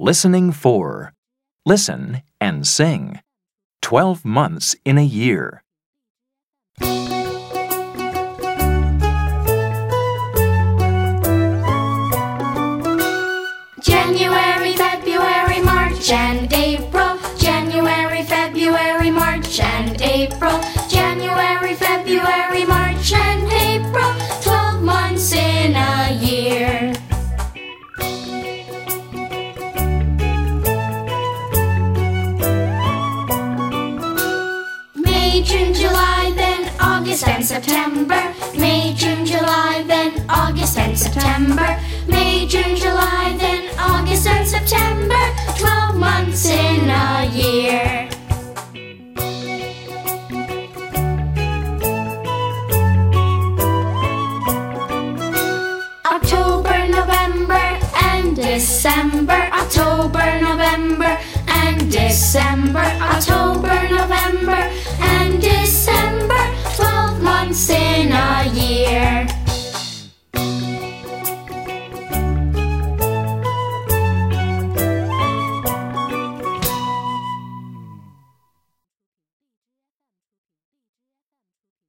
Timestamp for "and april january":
16.12-18.22